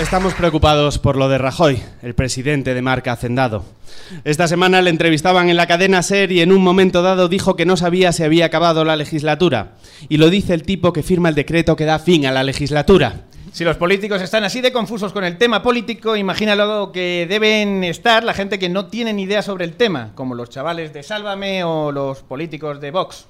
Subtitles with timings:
[0.00, 3.64] Estamos preocupados por lo de Rajoy, el presidente de marca Hacendado.
[4.24, 7.66] Esta semana le entrevistaban en la cadena SER y en un momento dado dijo que
[7.66, 9.72] no sabía si había acabado la legislatura.
[10.08, 13.22] Y lo dice el tipo que firma el decreto que da fin a la legislatura.
[13.56, 18.22] Si los políticos están así de confusos con el tema político, imagínalo que deben estar
[18.22, 21.64] la gente que no tiene ni idea sobre el tema, como los chavales de Sálvame
[21.64, 23.24] o los políticos de Vox.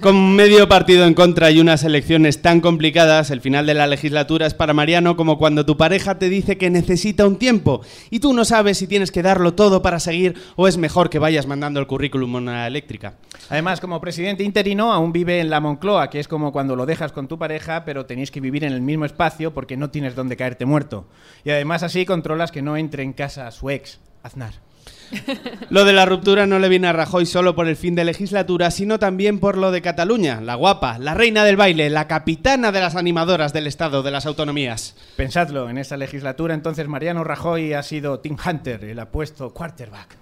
[0.00, 4.46] Con medio partido en contra y unas elecciones tan complicadas, el final de la legislatura
[4.46, 8.32] es para Mariano como cuando tu pareja te dice que necesita un tiempo y tú
[8.32, 11.80] no sabes si tienes que darlo todo para seguir o es mejor que vayas mandando
[11.80, 13.12] el currículum a una eléctrica.
[13.50, 17.12] Además, como presidente interino, aún vive en la Moncloa, que es como cuando lo dejas
[17.12, 20.36] con tu pareja, pero tenéis que vivir en el mismo espacio porque no tienes dónde
[20.36, 21.06] caerte muerto.
[21.44, 24.54] Y además así controlas que no entre en casa su ex, Aznar.
[25.70, 28.70] Lo de la ruptura no le viene a Rajoy solo por el fin de legislatura,
[28.70, 32.80] sino también por lo de Cataluña, la guapa, la reina del baile, la capitana de
[32.80, 34.96] las animadoras del Estado de las Autonomías.
[35.16, 40.16] Pensadlo, en esa legislatura entonces Mariano Rajoy ha sido Tim Hunter, el apuesto quarterback.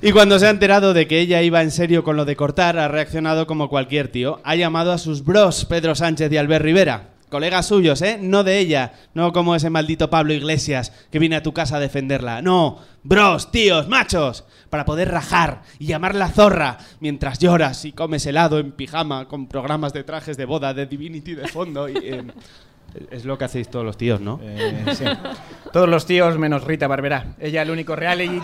[0.00, 2.78] Y cuando se ha enterado de que ella iba en serio con lo de cortar,
[2.78, 4.40] ha reaccionado como cualquier tío.
[4.44, 7.13] Ha llamado a sus bros, Pedro Sánchez y Albert Rivera.
[7.28, 8.18] Colegas suyos, ¿eh?
[8.20, 8.92] No de ella.
[9.14, 12.42] No como ese maldito Pablo Iglesias que viene a tu casa a defenderla.
[12.42, 12.78] No.
[13.02, 14.44] Bros, tíos, machos.
[14.70, 19.92] Para poder rajar y llamarla zorra mientras lloras y comes helado en pijama con programas
[19.92, 21.88] de trajes de boda de Divinity de fondo.
[21.88, 22.24] Y, eh,
[23.10, 24.40] es lo que hacéis todos los tíos, ¿no?
[24.42, 25.04] Eh, sí.
[25.72, 27.34] Todos los tíos menos Rita Barberá.
[27.40, 28.40] Ella el único reality...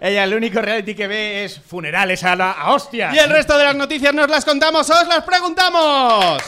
[0.00, 3.12] Ella el único reality que ve es funerales a la a hostias.
[3.12, 6.40] Y el resto de las noticias nos las contamos, os las preguntamos.